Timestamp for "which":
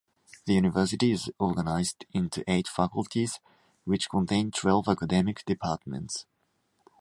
3.83-4.09